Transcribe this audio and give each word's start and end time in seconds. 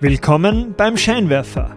Willkommen 0.00 0.74
beim 0.76 0.96
Scheinwerfer 0.96 1.76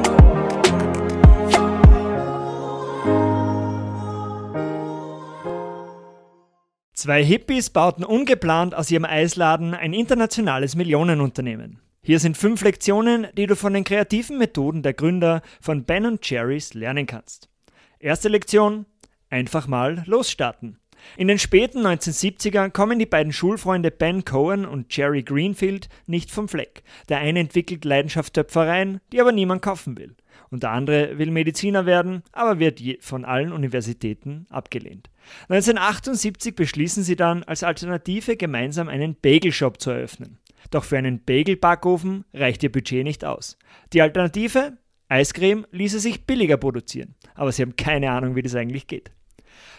Zwei 7.01 7.23
Hippies 7.23 7.71
bauten 7.71 8.03
ungeplant 8.03 8.75
aus 8.75 8.91
ihrem 8.91 9.05
Eisladen 9.05 9.73
ein 9.73 9.91
internationales 9.91 10.75
Millionenunternehmen. 10.75 11.79
Hier 12.03 12.19
sind 12.19 12.37
fünf 12.37 12.61
Lektionen, 12.61 13.25
die 13.35 13.47
du 13.47 13.55
von 13.55 13.73
den 13.73 13.83
kreativen 13.83 14.37
Methoden 14.37 14.83
der 14.83 14.93
Gründer 14.93 15.41
von 15.61 15.83
Ben 15.83 16.19
Jerry's 16.21 16.75
lernen 16.75 17.07
kannst. 17.07 17.49
Erste 17.97 18.29
Lektion: 18.29 18.85
einfach 19.31 19.65
mal 19.65 20.03
losstarten. 20.05 20.77
In 21.17 21.27
den 21.27 21.39
späten 21.39 21.85
1970ern 21.85 22.71
kommen 22.71 22.99
die 22.99 23.05
beiden 23.05 23.33
Schulfreunde 23.33 23.91
Ben 23.91 24.25
Cohen 24.25 24.65
und 24.65 24.95
Jerry 24.95 25.23
Greenfield 25.23 25.89
nicht 26.07 26.31
vom 26.31 26.47
Fleck. 26.47 26.83
Der 27.09 27.19
eine 27.19 27.39
entwickelt 27.39 27.85
Leidenschaft 27.85 28.33
Töpfereien, 28.33 29.01
die 29.11 29.21
aber 29.21 29.31
niemand 29.31 29.61
kaufen 29.61 29.97
will. 29.97 30.15
Und 30.49 30.63
der 30.63 30.71
andere 30.71 31.17
will 31.17 31.31
Mediziner 31.31 31.85
werden, 31.85 32.23
aber 32.31 32.59
wird 32.59 32.81
von 32.99 33.25
allen 33.25 33.53
Universitäten 33.53 34.47
abgelehnt. 34.49 35.09
1978 35.49 36.55
beschließen 36.55 37.03
sie 37.03 37.15
dann, 37.15 37.43
als 37.43 37.63
Alternative 37.63 38.35
gemeinsam 38.35 38.89
einen 38.89 39.15
Bagelshop 39.15 39.79
zu 39.79 39.91
eröffnen. 39.91 40.39
Doch 40.69 40.83
für 40.83 40.97
einen 40.97 41.23
Bagel-Backofen 41.23 42.25
reicht 42.33 42.63
ihr 42.63 42.71
Budget 42.71 43.03
nicht 43.03 43.25
aus. 43.25 43.57
Die 43.93 44.01
Alternative? 44.01 44.77
Eiscreme 45.07 45.67
ließe 45.71 45.99
sich 45.99 46.25
billiger 46.25 46.55
produzieren, 46.55 47.15
aber 47.35 47.51
sie 47.51 47.63
haben 47.63 47.75
keine 47.75 48.11
Ahnung, 48.11 48.35
wie 48.35 48.41
das 48.41 48.55
eigentlich 48.55 48.87
geht. 48.87 49.11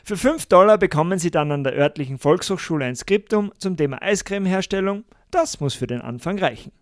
Für 0.05 0.16
5 0.16 0.47
Dollar 0.47 0.78
bekommen 0.78 1.19
sie 1.19 1.30
dann 1.30 1.52
an 1.52 1.64
der 1.64 1.75
örtlichen 1.75 2.19
Volkshochschule 2.19 2.84
ein 2.84 2.96
Skriptum 2.96 3.52
zum 3.58 3.77
Thema 3.77 4.02
Eiscremeherstellung. 4.02 5.05
Das 5.30 5.61
muss 5.61 5.74
für 5.74 5.86
den 5.86 6.01
Anfang 6.01 6.39
reichen. 6.39 6.73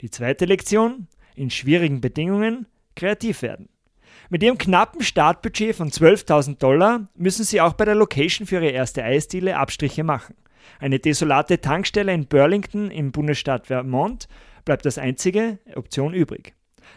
Die 0.00 0.10
zweite 0.10 0.44
Lektion: 0.44 1.08
In 1.34 1.50
schwierigen 1.50 2.00
Bedingungen 2.00 2.66
kreativ 2.94 3.42
werden. 3.42 3.68
Mit 4.28 4.42
ihrem 4.42 4.58
knappen 4.58 5.02
Startbudget 5.02 5.76
von 5.76 5.90
12.000 5.90 6.58
Dollar 6.58 7.08
müssen 7.14 7.44
sie 7.44 7.60
auch 7.60 7.74
bei 7.74 7.84
der 7.84 7.94
Location 7.94 8.46
für 8.46 8.56
ihre 8.56 8.70
erste 8.70 9.04
Eisdiele 9.04 9.56
Abstriche 9.56 10.02
machen. 10.02 10.34
Eine 10.80 10.98
desolate 10.98 11.60
Tankstelle 11.60 12.12
in 12.12 12.26
Burlington 12.26 12.90
im 12.90 13.12
Bundesstaat 13.12 13.68
Vermont 13.68 14.26
bleibt 14.64 14.84
als 14.84 14.98
einzige 14.98 15.58
Option 15.76 16.12
übrig. 16.12 16.55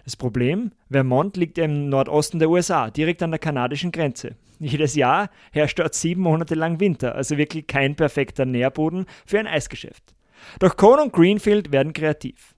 Das 0.10 0.18
Problem, 0.18 0.72
Vermont 0.90 1.38
liegt 1.38 1.60
im 1.60 1.88
Nordosten 1.88 2.40
der 2.40 2.50
USA, 2.50 2.90
direkt 2.90 3.22
an 3.22 3.30
der 3.30 3.38
kanadischen 3.38 3.92
Grenze. 3.92 4.36
Jedes 4.60 4.96
Jahr 4.96 5.30
herrscht 5.52 5.78
dort 5.78 5.94
sieben 5.94 6.24
Monate 6.24 6.56
lang 6.56 6.80
Winter, 6.80 7.14
also 7.14 7.38
wirklich 7.38 7.68
kein 7.68 7.96
perfekter 7.96 8.46
Nährboden 8.46 9.06
für 9.28 9.38
ein 9.38 9.46
Eisgeschäft. 9.46 10.16
Doch 10.58 10.78
Cohn 10.78 10.98
und 10.98 11.14
Greenfield 11.14 11.72
werden 11.72 11.94
kreativ. 11.94 12.56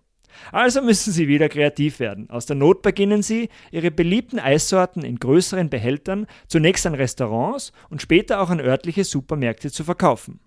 Also 0.52 0.82
müssen 0.82 1.12
sie 1.12 1.28
wieder 1.28 1.50
kreativ 1.50 2.00
werden. 2.00 2.30
Aus 2.30 2.46
der 2.46 2.56
Not 2.56 2.82
beginnen 2.82 3.24
sie, 3.24 3.50
ihre 3.72 3.92
beliebten 3.92 4.40
Eissorten 4.40 5.04
in 5.04 5.20
größeren 5.20 5.70
Behältern 5.70 6.28
zunächst 6.48 6.86
an 6.86 6.96
Restaurants 6.96 7.74
und 7.90 8.02
später 8.02 8.40
auch 8.40 8.50
an 8.50 8.62
örtliche 8.62 9.04
Supermärkte 9.04 9.72
zu 9.72 9.84
verkaufen. 9.84 10.40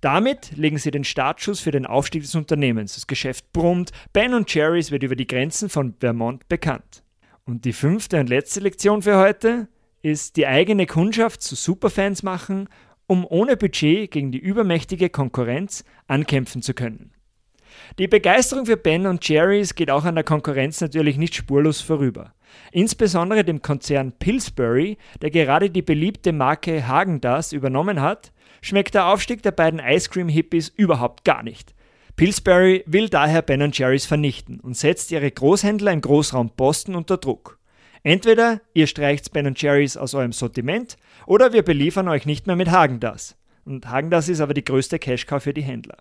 Damit 0.00 0.56
legen 0.56 0.78
sie 0.78 0.90
den 0.90 1.04
Startschuss 1.04 1.60
für 1.60 1.70
den 1.70 1.86
Aufstieg 1.86 2.22
des 2.22 2.34
Unternehmens. 2.34 2.94
Das 2.94 3.06
Geschäft 3.06 3.52
brummt, 3.52 3.92
Ben 4.12 4.44
Jerry's 4.46 4.90
wird 4.90 5.02
über 5.02 5.16
die 5.16 5.26
Grenzen 5.26 5.68
von 5.68 5.94
Vermont 6.00 6.48
bekannt. 6.48 7.02
Und 7.44 7.64
die 7.64 7.72
fünfte 7.72 8.20
und 8.20 8.28
letzte 8.28 8.60
Lektion 8.60 9.02
für 9.02 9.16
heute 9.16 9.68
ist 10.02 10.36
die 10.36 10.46
eigene 10.46 10.86
Kundschaft 10.86 11.42
zu 11.42 11.54
Superfans 11.54 12.22
machen 12.22 12.68
um 13.12 13.26
ohne 13.28 13.58
Budget 13.58 14.10
gegen 14.10 14.32
die 14.32 14.38
übermächtige 14.38 15.10
Konkurrenz 15.10 15.84
ankämpfen 16.06 16.62
zu 16.62 16.72
können. 16.72 17.12
Die 17.98 18.08
Begeisterung 18.08 18.64
für 18.64 18.78
Ben 18.78 19.06
und 19.06 19.28
Jerry's 19.28 19.74
geht 19.74 19.90
auch 19.90 20.04
an 20.04 20.14
der 20.14 20.24
Konkurrenz 20.24 20.80
natürlich 20.80 21.18
nicht 21.18 21.34
spurlos 21.34 21.82
vorüber. 21.82 22.32
Insbesondere 22.70 23.44
dem 23.44 23.60
Konzern 23.60 24.12
Pillsbury, 24.12 24.96
der 25.20 25.30
gerade 25.30 25.68
die 25.68 25.82
beliebte 25.82 26.32
Marke 26.32 26.86
Hagendas 26.86 27.52
übernommen 27.52 28.00
hat, 28.00 28.32
schmeckt 28.62 28.94
der 28.94 29.06
Aufstieg 29.06 29.42
der 29.42 29.50
beiden 29.50 29.80
Ice 29.80 30.08
Cream 30.08 30.28
Hippies 30.28 30.72
überhaupt 30.74 31.24
gar 31.24 31.42
nicht. 31.42 31.74
Pillsbury 32.16 32.84
will 32.86 33.08
daher 33.08 33.42
Ben 33.42 33.70
Jerry's 33.72 34.06
vernichten 34.06 34.60
und 34.60 34.76
setzt 34.76 35.10
ihre 35.10 35.30
Großhändler 35.30 35.92
im 35.92 36.00
Großraum 36.00 36.52
Boston 36.56 36.94
unter 36.94 37.18
Druck. 37.18 37.58
Entweder 38.02 38.60
ihr 38.74 38.86
streicht 38.86 39.32
Ben 39.32 39.54
Jerry's 39.56 39.96
aus 39.96 40.14
eurem 40.14 40.32
Sortiment 40.32 40.96
oder 41.26 41.52
wir 41.52 41.62
beliefern 41.62 42.08
euch 42.08 42.26
nicht 42.26 42.46
mehr 42.46 42.56
mit 42.56 42.70
Hagendas. 42.70 43.36
Und 43.64 43.88
Hagendas 43.88 44.28
ist 44.28 44.40
aber 44.40 44.54
die 44.54 44.64
größte 44.64 44.98
Cash-Cow 44.98 45.42
für 45.42 45.54
die 45.54 45.62
Händler. 45.62 45.98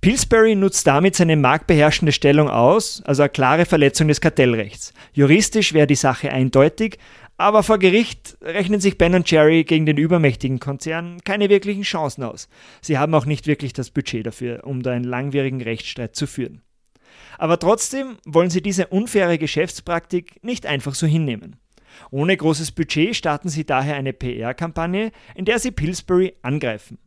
Pillsbury 0.00 0.54
nutzt 0.54 0.86
damit 0.86 1.16
seine 1.16 1.36
marktbeherrschende 1.36 2.12
Stellung 2.12 2.48
aus, 2.48 3.02
also 3.04 3.22
eine 3.22 3.30
klare 3.30 3.64
Verletzung 3.64 4.08
des 4.08 4.20
Kartellrechts. 4.20 4.92
Juristisch 5.12 5.72
wäre 5.72 5.86
die 5.86 5.94
Sache 5.94 6.30
eindeutig, 6.30 6.98
aber 7.38 7.62
vor 7.62 7.78
Gericht 7.78 8.36
rechnen 8.42 8.80
sich 8.80 8.98
Ben 8.98 9.22
Jerry 9.24 9.64
gegen 9.64 9.86
den 9.86 9.96
übermächtigen 9.96 10.58
Konzern 10.58 11.20
keine 11.24 11.48
wirklichen 11.48 11.84
Chancen 11.84 12.24
aus. 12.24 12.48
Sie 12.82 12.98
haben 12.98 13.14
auch 13.14 13.24
nicht 13.24 13.46
wirklich 13.46 13.72
das 13.72 13.90
Budget 13.90 14.26
dafür, 14.26 14.64
um 14.64 14.82
da 14.82 14.90
einen 14.90 15.04
langwierigen 15.04 15.62
Rechtsstreit 15.62 16.14
zu 16.14 16.26
führen. 16.26 16.62
Aber 17.38 17.58
trotzdem 17.58 18.18
wollen 18.26 18.50
sie 18.50 18.60
diese 18.60 18.88
unfaire 18.88 19.38
Geschäftspraktik 19.38 20.44
nicht 20.44 20.66
einfach 20.66 20.94
so 20.94 21.06
hinnehmen. 21.06 21.56
Ohne 22.10 22.36
großes 22.36 22.72
Budget 22.72 23.16
starten 23.16 23.48
sie 23.48 23.64
daher 23.64 23.94
eine 23.94 24.12
PR-Kampagne, 24.12 25.12
in 25.34 25.44
der 25.44 25.58
sie 25.58 25.70
Pillsbury 25.70 26.34
angreifen. 26.42 26.98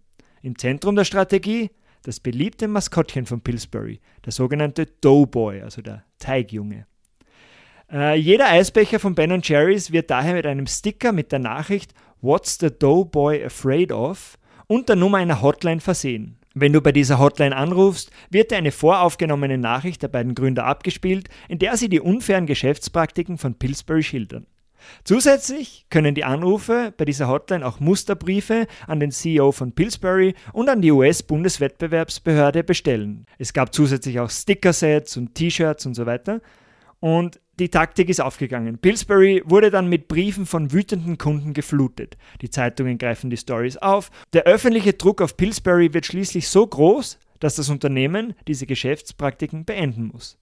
Im 0.42 0.58
Zentrum 0.58 0.96
der 0.96 1.06
Strategie 1.06 1.70
das 2.04 2.20
beliebte 2.20 2.68
Maskottchen 2.68 3.26
von 3.26 3.42
Pillsbury, 3.42 4.00
der 4.26 4.32
sogenannte 4.32 4.88
Doughboy, 4.88 5.62
also 5.62 5.82
der 5.82 6.04
Teigjunge. 6.18 6.88
Äh, 7.92 8.16
jeder 8.16 8.48
Eisbecher 8.48 9.00
von 9.00 9.16
Ben 9.16 9.42
Jerry's 9.44 9.92
wird 9.92 10.10
daher 10.10 10.34
mit 10.34 10.46
einem 10.46 10.68
Sticker 10.68 11.12
mit 11.12 11.32
der 11.32 11.40
Nachricht 11.40 11.94
What's 12.22 12.58
the 12.60 12.70
Doughboy 12.70 13.44
afraid 13.44 13.92
of 13.92 14.38
und 14.68 14.88
der 14.88 14.96
Nummer 14.96 15.18
einer 15.18 15.42
Hotline 15.42 15.82
versehen. 15.82 16.38
Wenn 16.54 16.74
du 16.74 16.82
bei 16.82 16.92
dieser 16.92 17.20
Hotline 17.20 17.56
anrufst, 17.56 18.12
wird 18.30 18.52
dir 18.52 18.58
eine 18.58 18.72
voraufgenommene 18.72 19.58
Nachricht 19.58 20.04
der 20.04 20.10
beiden 20.10 20.36
Gründer 20.36 20.66
abgespielt, 20.66 21.30
in 21.50 21.60
der 21.60 21.78
sie 21.78 21.90
die 21.90 22.00
unfairen 22.00 22.46
Geschäftspraktiken 22.46 23.38
von 23.38 23.56
Pillsbury 23.56 24.04
schildern. 24.04 24.46
Zusätzlich 25.04 25.86
können 25.90 26.16
die 26.16 26.24
Anrufe 26.24 26.94
bei 26.98 27.06
dieser 27.06 27.28
Hotline 27.28 27.66
auch 27.66 27.80
Musterbriefe 27.80 28.68
an 28.88 29.00
den 29.00 29.12
CEO 29.12 29.52
von 29.52 29.74
Pillsbury 29.74 30.34
und 30.54 30.70
an 30.70 30.82
die 30.82 30.92
US-Bundeswettbewerbsbehörde 30.92 32.64
bestellen. 32.64 33.26
Es 33.38 33.54
gab 33.54 33.74
zusätzlich 33.74 34.20
auch 34.20 34.30
Stickersets 34.30 35.18
und 35.18 35.36
T-Shirts 35.36 35.86
und 35.86 35.94
so 35.94 36.06
weiter. 36.06 36.42
Und 37.02 37.42
die 37.60 37.70
Taktik 37.70 38.10
ist 38.10 38.22
aufgegangen. 38.22 38.78
Pillsbury 38.78 39.44
wurde 39.46 39.70
dann 39.70 39.90
mit 39.90 40.08
Briefen 40.08 40.46
von 40.46 40.72
wütenden 40.72 41.18
Kunden 41.18 41.54
geflutet. 41.54 42.16
Die 42.42 42.50
Zeitungen 42.50 42.98
greifen 42.98 43.30
die 43.30 43.38
Stories 43.38 43.78
auf. 43.78 44.10
Der 44.34 44.44
öffentliche 44.44 44.94
Druck 44.94 45.22
auf 45.22 45.36
Pillsbury 45.36 45.94
wird 45.94 46.06
schließlich 46.06 46.48
so 46.48 46.66
groß, 46.66 47.20
dass 47.40 47.56
das 47.56 47.70
Unternehmen 47.70 48.34
diese 48.48 48.66
Geschäftspraktiken 48.68 49.66
beenden 49.66 50.08
muss. 50.14 50.38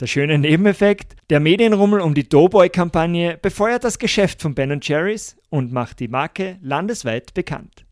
Der 0.00 0.06
schöne 0.06 0.38
Nebeneffekt, 0.38 1.16
der 1.28 1.40
Medienrummel 1.40 2.00
um 2.00 2.14
die 2.14 2.28
Doughboy-Kampagne 2.28 3.36
befeuert 3.36 3.84
das 3.84 3.98
Geschäft 3.98 4.40
von 4.40 4.54
Ben 4.54 4.80
Jerry's 4.82 5.36
und 5.50 5.72
macht 5.72 6.00
die 6.00 6.08
Marke 6.08 6.58
landesweit 6.62 7.34
bekannt. 7.34 7.84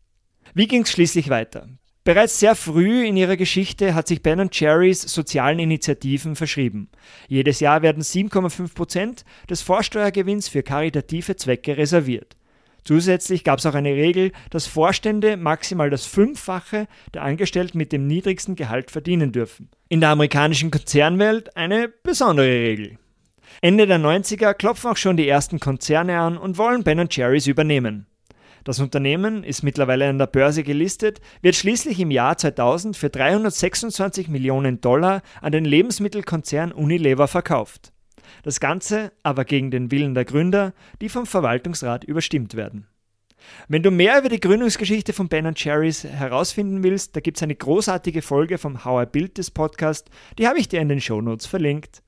Wie 0.55 0.67
ging 0.67 0.81
es 0.81 0.91
schließlich 0.91 1.29
weiter? 1.29 1.69
Bereits 2.09 2.39
sehr 2.39 2.55
früh 2.55 3.05
in 3.05 3.15
ihrer 3.17 3.37
Geschichte 3.37 3.93
hat 3.93 4.07
sich 4.07 4.23
Ben 4.23 4.49
Jerry's 4.51 5.03
sozialen 5.03 5.59
Initiativen 5.59 6.35
verschrieben. 6.35 6.89
Jedes 7.27 7.59
Jahr 7.59 7.83
werden 7.83 8.01
7,5 8.01 8.73
Prozent 8.73 9.25
des 9.47 9.61
Vorsteuergewinns 9.61 10.47
für 10.47 10.63
karitative 10.63 11.35
Zwecke 11.35 11.77
reserviert. 11.77 12.35
Zusätzlich 12.83 13.43
gab 13.43 13.59
es 13.59 13.67
auch 13.67 13.75
eine 13.75 13.93
Regel, 13.93 14.31
dass 14.49 14.65
Vorstände 14.65 15.37
maximal 15.37 15.91
das 15.91 16.07
Fünffache 16.07 16.87
der 17.13 17.21
Angestellten 17.21 17.77
mit 17.77 17.91
dem 17.91 18.07
niedrigsten 18.07 18.55
Gehalt 18.55 18.89
verdienen 18.89 19.31
dürfen. 19.31 19.69
In 19.87 19.99
der 19.99 20.09
amerikanischen 20.09 20.71
Konzernwelt 20.71 21.55
eine 21.55 21.89
besondere 21.89 22.47
Regel. 22.47 22.97
Ende 23.61 23.85
der 23.85 23.99
90er 23.99 24.55
klopfen 24.55 24.89
auch 24.89 24.97
schon 24.97 25.15
die 25.15 25.27
ersten 25.27 25.59
Konzerne 25.59 26.17
an 26.17 26.39
und 26.39 26.57
wollen 26.57 26.83
Ben 26.83 27.07
Jerry's 27.11 27.45
übernehmen. 27.45 28.07
Das 28.63 28.79
Unternehmen 28.79 29.43
ist 29.43 29.63
mittlerweile 29.63 30.09
an 30.09 30.17
der 30.17 30.27
Börse 30.27 30.63
gelistet, 30.63 31.21
wird 31.41 31.55
schließlich 31.55 31.99
im 31.99 32.11
Jahr 32.11 32.37
2000 32.37 32.97
für 32.97 33.09
326 33.09 34.27
Millionen 34.27 34.81
Dollar 34.81 35.21
an 35.41 35.51
den 35.51 35.65
Lebensmittelkonzern 35.65 36.71
Unilever 36.71 37.27
verkauft. 37.27 37.93
Das 38.43 38.59
Ganze 38.59 39.11
aber 39.23 39.45
gegen 39.45 39.71
den 39.71 39.91
Willen 39.91 40.13
der 40.13 40.25
Gründer, 40.25 40.73
die 41.01 41.09
vom 41.09 41.25
Verwaltungsrat 41.25 42.03
überstimmt 42.03 42.55
werden. 42.55 42.87
Wenn 43.67 43.83
du 43.83 43.91
mehr 43.91 44.19
über 44.19 44.29
die 44.29 44.39
Gründungsgeschichte 44.39 45.13
von 45.13 45.29
Ben 45.29 45.51
Jerry's 45.55 46.03
herausfinden 46.03 46.83
willst, 46.83 47.15
da 47.15 47.21
gibt 47.21 47.37
es 47.37 47.43
eine 47.43 47.55
großartige 47.55 48.21
Folge 48.21 48.57
vom 48.57 48.83
How 48.83 49.03
I 49.03 49.05
Built 49.09 49.35
This 49.35 49.49
Podcast, 49.49 50.09
die 50.37 50.47
habe 50.47 50.59
ich 50.59 50.67
dir 50.67 50.81
in 50.81 50.89
den 50.89 51.01
Shownotes 51.01 51.45
verlinkt. 51.45 52.03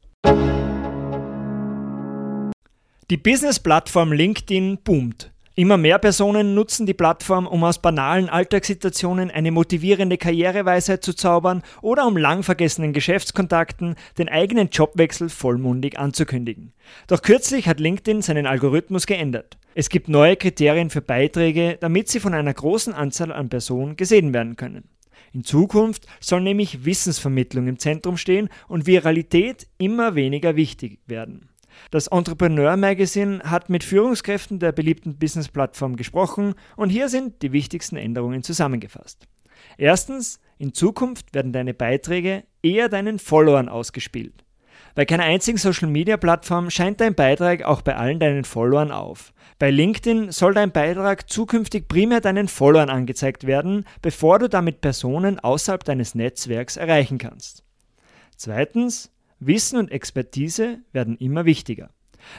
Die 3.09 3.18
Business-Plattform 3.18 4.13
LinkedIn 4.13 4.80
boomt. 4.83 5.31
Immer 5.53 5.75
mehr 5.75 6.00
Personen 6.00 6.56
nutzen 6.56 6.86
die 6.86 6.94
Plattform, 6.94 7.45
um 7.45 7.65
aus 7.65 7.80
banalen 7.80 8.30
Alltagssituationen 8.30 9.30
eine 9.30 9.51
motivierende 9.51 10.18
Karriereweisheit 10.18 11.03
zu 11.03 11.13
zaubern 11.13 11.62
oder 11.81 12.07
um 12.07 12.15
lang 12.15 12.44
vergessenen 12.44 12.94
Geschäftskontakten 12.94 13.95
den 14.18 14.30
eigenen 14.30 14.69
Jobwechsel 14.69 15.27
vollmundig 15.27 16.00
anzukündigen. 16.00 16.71
Doch 17.07 17.21
kürzlich 17.21 17.68
hat 17.68 17.81
LinkedIn 17.81 18.21
seinen 18.21 18.48
Algorithmus 18.48 19.06
geändert. 19.06 19.57
Es 19.75 19.89
gibt 19.89 20.07
neue 20.07 20.38
Kriterien 20.38 20.89
für 20.89 21.01
Beiträge, 21.01 21.77
damit 21.81 22.07
sie 22.07 22.21
von 22.21 22.33
einer 22.33 22.53
großen 22.53 22.94
Anzahl 22.94 23.33
an 23.33 23.50
Personen 23.50 23.98
gesehen 23.98 24.33
werden 24.33 24.56
können. 24.56 24.86
In 25.33 25.44
Zukunft 25.44 26.07
soll 26.21 26.42
nämlich 26.42 26.86
Wissensvermittlung 26.86 27.68
im 27.68 27.77
Zentrum 27.77 28.15
stehen 28.15 28.48
und 28.69 28.86
Viralität 28.86 29.68
immer 29.77 30.15
weniger 30.15 30.56
wichtig 30.56 31.00
werden. 31.07 31.50
Das 31.89 32.07
Entrepreneur 32.07 32.78
Magazine 32.78 33.42
hat 33.44 33.69
mit 33.69 33.83
Führungskräften 33.83 34.60
der 34.60 34.72
beliebten 34.72 35.18
Business-Plattform 35.18 35.95
gesprochen 35.95 36.54
und 36.75 36.89
hier 36.89 37.10
sind 37.10 37.42
die 37.42 37.51
wichtigsten 37.51 37.98
Änderungen 37.98 38.44
zusammengefasst. 38.44 39.28
Erstens, 39.78 40.39
in 40.57 40.74
Zukunft 40.74 41.33
werden 41.33 41.54
deine 41.54 41.74
Beiträge 41.74 42.44
eher 42.62 42.89
deinen 42.89 43.19
Followern 43.19 43.69
ausgespielt. 43.69 44.44
Bei 44.94 45.06
keiner 45.06 45.24
einzigen 45.24 45.57
Social-Media-Plattform 45.57 46.69
scheint 46.69 47.00
dein 47.00 47.16
Beitrag 47.16 47.63
auch 47.63 47.81
bei 47.81 47.95
allen 47.95 48.19
deinen 48.19 48.44
Followern 48.44 48.92
auf. 48.92 49.34
Bei 49.57 49.72
LinkedIn 49.72 50.31
soll 50.31 50.54
dein 50.54 50.72
Beitrag 50.72 51.30
zukünftig 51.30 51.88
primär 51.88 52.19
deinen 52.19 52.48
Followern 52.48 52.89
angezeigt 52.89 53.48
werden, 53.48 53.86
bevor 54.01 54.39
du 54.39 54.50
damit 54.50 54.81
Personen 54.81 55.39
außerhalb 55.39 55.84
deines 55.84 56.16
Netzwerks 56.16 56.77
erreichen 56.77 57.18
kannst. 57.19 57.63
Zweitens, 58.36 59.12
Wissen 59.42 59.78
und 59.78 59.92
Expertise 59.92 60.80
werden 60.94 61.18
immer 61.18 61.46
wichtiger. 61.46 61.90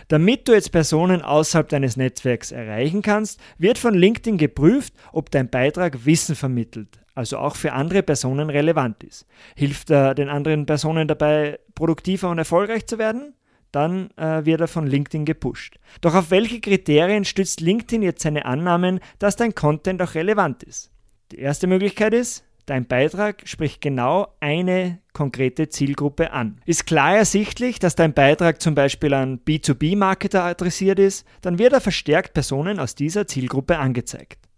Damit 0.08 0.46
du 0.46 0.52
jetzt 0.52 0.70
Personen 0.70 1.22
außerhalb 1.22 1.68
deines 1.68 1.96
Netzwerks 1.96 2.52
erreichen 2.52 3.02
kannst, 3.02 3.40
wird 3.58 3.76
von 3.78 3.94
LinkedIn 3.94 4.38
geprüft, 4.38 4.94
ob 5.12 5.30
dein 5.30 5.50
Beitrag 5.50 6.06
Wissen 6.06 6.36
vermittelt, 6.36 7.00
also 7.14 7.38
auch 7.38 7.56
für 7.56 7.72
andere 7.72 8.04
Personen 8.04 8.50
relevant 8.50 9.02
ist. 9.02 9.26
Hilft 9.56 9.90
er 9.90 10.14
den 10.14 10.28
anderen 10.28 10.64
Personen 10.64 11.08
dabei, 11.08 11.58
produktiver 11.74 12.30
und 12.30 12.38
erfolgreich 12.38 12.86
zu 12.86 12.98
werden? 12.98 13.34
Dann 13.72 14.10
äh, 14.16 14.44
wird 14.44 14.60
er 14.60 14.68
von 14.68 14.86
LinkedIn 14.86 15.24
gepusht. 15.24 15.78
Doch 16.02 16.14
auf 16.14 16.30
welche 16.30 16.60
Kriterien 16.60 17.24
stützt 17.24 17.60
LinkedIn 17.60 18.02
jetzt 18.02 18.22
seine 18.22 18.44
Annahmen, 18.44 19.00
dass 19.18 19.36
dein 19.36 19.54
Content 19.54 20.00
auch 20.02 20.14
relevant 20.14 20.62
ist? 20.62 20.90
Die 21.32 21.38
erste 21.38 21.66
Möglichkeit 21.66 22.12
ist, 22.12 22.44
Dein 22.66 22.86
Beitrag 22.86 23.42
spricht 23.44 23.80
genau 23.80 24.28
eine 24.38 25.00
konkrete 25.12 25.68
Zielgruppe 25.68 26.32
an. 26.32 26.60
Ist 26.64 26.86
klar 26.86 27.16
ersichtlich, 27.16 27.80
dass 27.80 27.96
dein 27.96 28.14
Beitrag 28.14 28.62
zum 28.62 28.76
Beispiel 28.76 29.14
an 29.14 29.40
B2B-Marketer 29.40 30.44
adressiert 30.44 31.00
ist, 31.00 31.26
dann 31.40 31.58
wird 31.58 31.72
er 31.72 31.80
verstärkt 31.80 32.34
Personen 32.34 32.78
aus 32.78 32.94
dieser 32.94 33.26
Zielgruppe 33.26 33.78
angezeigt. 33.78 34.48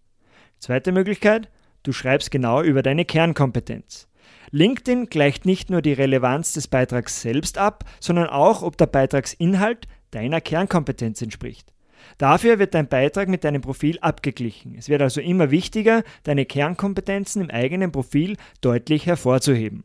Zweite 0.58 0.92
Möglichkeit, 0.92 1.50
du 1.82 1.92
schreibst 1.92 2.30
genau 2.30 2.62
über 2.62 2.82
deine 2.82 3.06
Kernkompetenz. 3.06 4.06
LinkedIn 4.50 5.06
gleicht 5.06 5.46
nicht 5.46 5.70
nur 5.70 5.82
die 5.82 5.92
Relevanz 5.92 6.52
des 6.52 6.68
Beitrags 6.68 7.22
selbst 7.22 7.58
ab, 7.58 7.84
sondern 8.00 8.28
auch, 8.28 8.62
ob 8.62 8.76
der 8.76 8.86
Beitragsinhalt 8.86 9.88
deiner 10.10 10.40
Kernkompetenz 10.40 11.22
entspricht. 11.22 11.73
Dafür 12.18 12.58
wird 12.58 12.74
dein 12.74 12.88
Beitrag 12.88 13.28
mit 13.28 13.44
deinem 13.44 13.62
Profil 13.62 13.98
abgeglichen. 14.00 14.74
Es 14.76 14.88
wird 14.88 15.02
also 15.02 15.20
immer 15.20 15.50
wichtiger, 15.50 16.02
deine 16.22 16.44
Kernkompetenzen 16.44 17.42
im 17.42 17.50
eigenen 17.50 17.92
Profil 17.92 18.36
deutlich 18.60 19.06
hervorzuheben. 19.06 19.84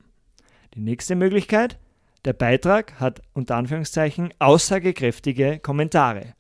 Die 0.76 0.82
nächste 0.82 1.16
Möglichkeit, 1.16 1.78
der 2.26 2.34
Beitrag 2.34 3.00
hat 3.00 3.22
unter 3.34 3.56
Anführungszeichen 3.56 4.34
aussagekräftige 4.40 5.60
Kommentare. 5.60 6.34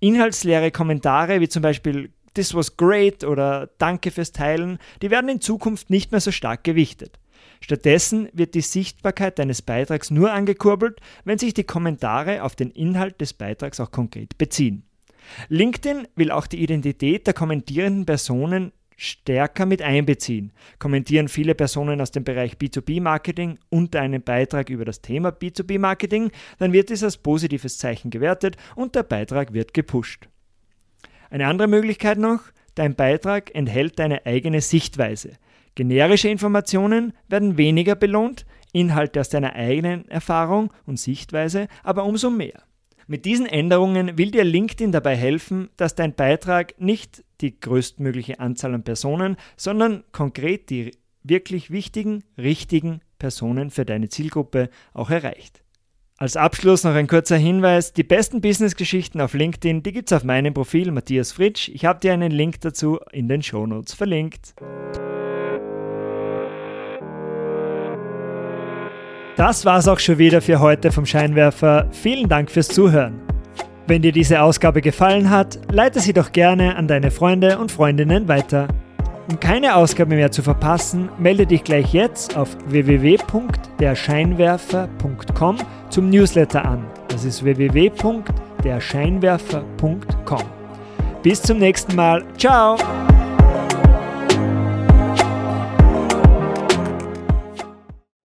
Inhaltsleere 0.00 0.70
Kommentare 0.70 1.40
wie 1.40 1.48
zum 1.48 1.62
Beispiel 1.62 2.10
This 2.34 2.54
was 2.54 2.76
great 2.76 3.24
oder 3.24 3.70
Danke 3.78 4.10
fürs 4.10 4.32
Teilen, 4.32 4.78
die 5.00 5.10
werden 5.10 5.30
in 5.30 5.40
Zukunft 5.40 5.88
nicht 5.90 6.12
mehr 6.12 6.20
so 6.20 6.30
stark 6.30 6.64
gewichtet. 6.64 7.18
Stattdessen 7.60 8.28
wird 8.32 8.54
die 8.54 8.60
Sichtbarkeit 8.60 9.38
deines 9.38 9.62
Beitrags 9.62 10.10
nur 10.10 10.32
angekurbelt, 10.32 11.00
wenn 11.24 11.38
sich 11.38 11.54
die 11.54 11.64
Kommentare 11.64 12.42
auf 12.42 12.54
den 12.54 12.70
Inhalt 12.70 13.20
des 13.20 13.32
Beitrags 13.32 13.80
auch 13.80 13.90
konkret 13.90 14.36
beziehen. 14.38 14.84
LinkedIn 15.48 16.08
will 16.16 16.30
auch 16.30 16.46
die 16.46 16.62
Identität 16.62 17.26
der 17.26 17.34
kommentierenden 17.34 18.06
Personen 18.06 18.72
stärker 18.96 19.66
mit 19.66 19.82
einbeziehen. 19.82 20.52
Kommentieren 20.78 21.28
viele 21.28 21.54
Personen 21.54 22.00
aus 22.00 22.10
dem 22.10 22.24
Bereich 22.24 22.54
B2B-Marketing 22.54 23.58
unter 23.68 24.00
einen 24.00 24.22
Beitrag 24.22 24.70
über 24.70 24.84
das 24.84 25.02
Thema 25.02 25.28
B2B-Marketing, 25.28 26.30
dann 26.58 26.72
wird 26.72 26.90
dies 26.90 27.04
als 27.04 27.18
positives 27.18 27.78
Zeichen 27.78 28.10
gewertet 28.10 28.56
und 28.74 28.94
der 28.94 29.02
Beitrag 29.02 29.52
wird 29.52 29.74
gepusht. 29.74 30.28
Eine 31.30 31.46
andere 31.46 31.68
Möglichkeit 31.68 32.18
noch, 32.18 32.40
dein 32.74 32.94
Beitrag 32.94 33.54
enthält 33.54 33.98
deine 33.98 34.24
eigene 34.24 34.60
Sichtweise. 34.60 35.32
Generische 35.74 36.28
Informationen 36.28 37.12
werden 37.28 37.58
weniger 37.58 37.96
belohnt, 37.96 38.46
Inhalte 38.72 39.20
aus 39.20 39.28
deiner 39.28 39.54
eigenen 39.54 40.08
Erfahrung 40.08 40.72
und 40.86 40.98
Sichtweise 40.98 41.68
aber 41.82 42.04
umso 42.04 42.30
mehr. 42.30 42.62
Mit 43.08 43.24
diesen 43.24 43.46
Änderungen 43.46 44.18
will 44.18 44.32
dir 44.32 44.42
LinkedIn 44.42 44.90
dabei 44.90 45.14
helfen, 45.14 45.70
dass 45.76 45.94
dein 45.94 46.14
Beitrag 46.14 46.74
nicht 46.80 47.22
die 47.40 47.58
größtmögliche 47.60 48.40
Anzahl 48.40 48.74
an 48.74 48.82
Personen, 48.82 49.36
sondern 49.56 50.02
konkret 50.10 50.70
die 50.70 50.90
wirklich 51.22 51.70
wichtigen, 51.70 52.24
richtigen 52.36 53.00
Personen 53.18 53.70
für 53.70 53.84
deine 53.84 54.08
Zielgruppe 54.08 54.70
auch 54.92 55.10
erreicht. 55.10 55.62
Als 56.18 56.36
Abschluss 56.36 56.82
noch 56.82 56.94
ein 56.94 57.06
kurzer 57.06 57.36
Hinweis, 57.36 57.92
die 57.92 58.02
besten 58.02 58.40
Business-Geschichten 58.40 59.20
auf 59.20 59.34
LinkedIn, 59.34 59.82
die 59.82 59.92
gibt 59.92 60.10
es 60.10 60.16
auf 60.16 60.24
meinem 60.24 60.54
Profil 60.54 60.90
Matthias 60.90 61.30
Fritsch. 61.30 61.68
Ich 61.68 61.84
habe 61.84 62.00
dir 62.00 62.12
einen 62.12 62.32
Link 62.32 62.60
dazu 62.62 62.98
in 63.12 63.28
den 63.28 63.42
Shownotes 63.42 63.94
verlinkt. 63.94 64.54
Das 69.36 69.66
war's 69.66 69.86
auch 69.86 69.98
schon 69.98 70.18
wieder 70.18 70.40
für 70.40 70.60
heute 70.60 70.90
vom 70.90 71.04
Scheinwerfer. 71.04 71.88
Vielen 71.92 72.28
Dank 72.28 72.50
fürs 72.50 72.68
Zuhören. 72.68 73.20
Wenn 73.86 74.02
dir 74.02 74.12
diese 74.12 74.42
Ausgabe 74.42 74.82
gefallen 74.82 75.30
hat, 75.30 75.58
leite 75.70 76.00
sie 76.00 76.12
doch 76.12 76.32
gerne 76.32 76.76
an 76.76 76.88
deine 76.88 77.10
Freunde 77.10 77.58
und 77.58 77.70
Freundinnen 77.70 78.28
weiter. 78.28 78.68
Um 79.28 79.38
keine 79.40 79.74
Ausgabe 79.76 80.14
mehr 80.14 80.30
zu 80.30 80.42
verpassen, 80.42 81.10
melde 81.18 81.46
dich 81.46 81.64
gleich 81.64 81.92
jetzt 81.92 82.36
auf 82.36 82.56
www.derscheinwerfer.com 82.66 85.56
zum 85.90 86.10
Newsletter 86.10 86.64
an. 86.64 86.84
Das 87.08 87.24
ist 87.24 87.42
www.derscheinwerfer.com. 87.44 90.42
Bis 91.22 91.42
zum 91.42 91.58
nächsten 91.58 91.96
Mal. 91.96 92.22
Ciao! 92.38 92.76